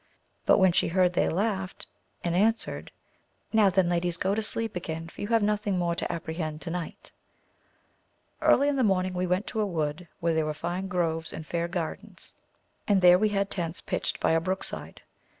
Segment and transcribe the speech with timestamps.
[0.47, 1.85] but when she heard they laughed
[2.23, 2.91] and answered,
[3.53, 6.71] Now then ladies go to sleep again, for you have nothing more to apprehend to
[6.71, 7.11] night.
[8.41, 11.45] Early in the morning we went to a wood where there were fine groves and
[11.45, 12.27] fair gaTdeua, audL XJc^et^ \q^ 122
[12.87, 13.37] AMADIS OF GAUL.
[13.37, 15.01] had tents pitched by a brook side.